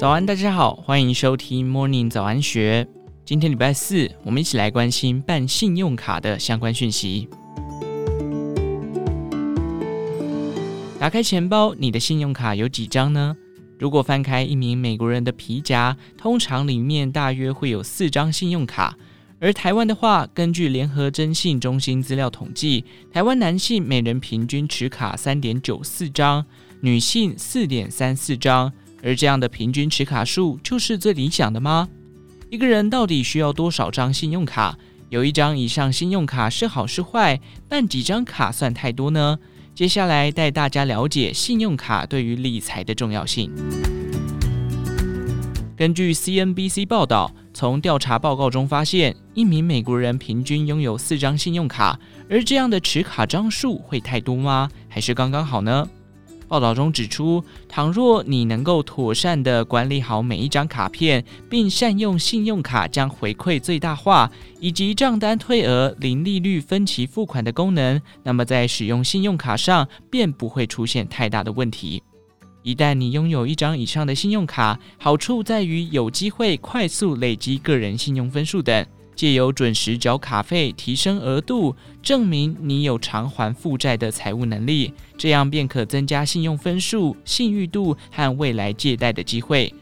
[0.00, 2.88] 早安，大家好，欢迎收听 Morning 早安学。
[3.22, 7.28] 今天礼拜四，我们一起来关心办信用卡的相关讯息。
[10.98, 13.36] 打开钱包，你的信用卡有几张呢？
[13.78, 18.96] 如果翻开一名美国人的皮夹，通常里面大约会有四张信用卡。
[19.38, 26.46] 而台湾的话，根据联合征信中心资料统计，台湾男性每人平均持卡三点九四张，
[26.80, 28.72] 女性四点三四张。
[29.02, 31.88] 而这样的平均持卡数就是最理想的吗？
[32.50, 34.76] 一个人到底需要多少张信用卡？
[35.08, 37.40] 有一张以上信用卡是好是坏？
[37.68, 39.38] 办几张卡算太多呢？
[39.74, 43.50] 接下来带大家了解信用卡对于理财的重要性。
[45.76, 54.68] 根据 CNBC 报道，从调查报告中发现，一名美国人平均拥有四张信用卡，而这样的持卡张数会太多吗？
[54.88, 55.88] 还是刚刚好呢？
[56.50, 72.02] 报道中指出，倘若你能够妥善地管理好每一张卡片，并善用信用卡将回馈最大化，以及账单退额、零利率分期付款的功能，那么在使用信用卡上便不会出现太大的问题。
[72.64, 78.84] 一旦你拥有一张以上的信用卡，好处在于有机会快速累积个人信用分数等。
[79.20, 89.74] 借由准时缴卡费，提升额度，证明你有偿还负债的财务能力，这样便可增加信用分数、信誉度和未来借贷的机会。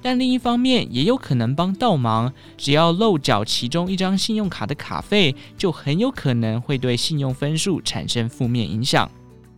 [0.00, 9.10] 但另一方面，也有可能帮倒忙，只要漏缴其中一张信用卡的卡费，就很有可能会对信用分数产生负面影响。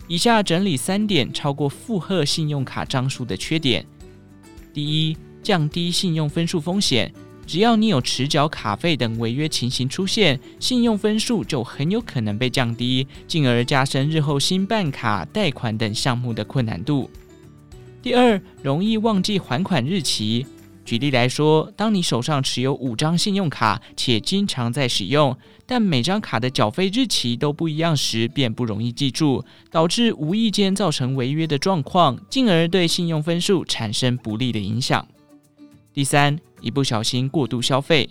[0.09, 3.85] 以下整理三点超过负荷信用卡张数的缺点：
[4.73, 7.13] 第一，降低信用分数风险。
[7.47, 17.09] 只要你有迟缴卡费等违约情形出现，信用分数就很有可能被降低，进而加深日后新办卡、贷款等项目的困难度。
[18.03, 20.45] 第二，容易忘记还款日期。
[20.85, 25.37] 举例来说，当你手上持有五张信用卡，且经常在使用，
[25.67, 35.09] 但每张卡的缴费日期都不一样时，便不容易记住，导致无意间造成违约的状况，进而对信用分数产生不利的影响。
[35.97, 38.07] 第三，一不小心过度消费，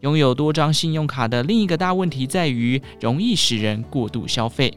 [0.00, 4.76] 拥有多张信用卡的另一个大问题在于容易使人过度消费。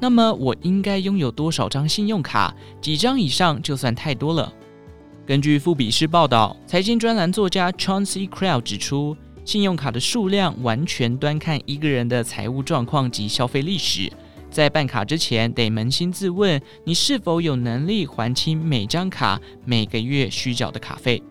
[0.00, 2.56] 那么，我应该拥有多少张信用卡？
[2.80, 4.50] 几张以上就算太多了？
[5.26, 14.10] 根据富比士报道，财经专栏作家 Chauncey Crow 指出，信用卡的数量完全端看一个人的财务状况及消费历史。
[14.50, 21.22] 在办卡之前，得扪心自问，你是否有能力还清每张卡每个月需缴的卡费？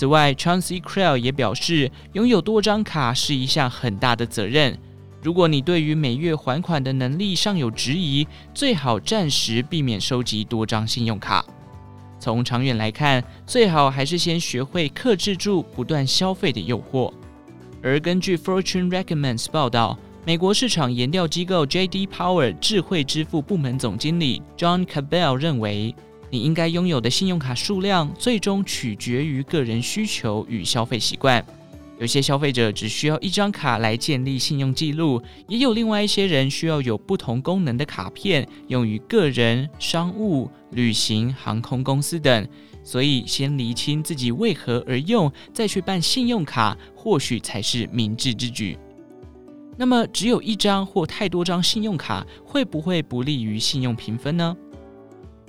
[0.00, 4.78] 此外，Chancey Creel 也表示，拥有多张卡是一项很大的责任。
[5.22, 11.44] 如果你对于每月还款的能力尚有质疑，最好暂时避免收集多张信用卡。
[12.18, 17.12] 从长远来看，最好还是先学会克制住不断消费的诱惑。
[17.82, 22.06] 而根据 Fortune Recommends 报道，美国市场研调机构 J.D.
[22.06, 25.94] Power 智慧支付部门总经理 John Cabell 认为，
[26.30, 31.44] 你应该拥有的信用卡数量，最终取决于个人需求与消费习惯。
[31.98, 42.48] 有些消费者只需要一张卡来建立信用记录，也有另外一些人需要有不同功能的卡片，用于个人、商务、旅行、航空公司等。
[42.82, 48.78] 所以，先厘清自己为何而用，再去办信用卡，或许才是明智之举。
[49.76, 54.56] 那么，只有一张或太多张信用卡，会不会不利于信用评分呢？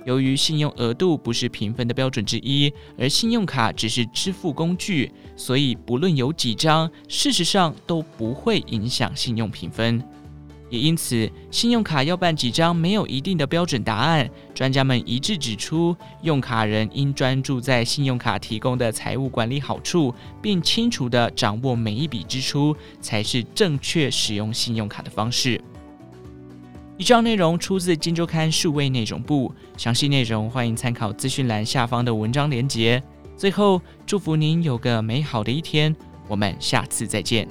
[0.04, 10.02] 由于信用额度不是评分的标准之一，而信用卡只是支付工具，所以不论有几张，事实上都不会影响信用评分。
[10.70, 14.26] 也因此，信用卡要办几张没有一定的标准答案。
[14.54, 25.60] 专家们一致指出，用卡人应专注在信用卡提供的财务管理好处，并清楚地掌握每一笔支出，才是正确使用信用卡的方式。
[26.98, 33.02] 以上内容出自《金周刊》数位内容部，详细内容欢迎参考资讯栏下方的文章连结。
[33.36, 35.94] 最后，祝福您有个美好的一天，
[36.28, 37.48] 我们下次再见。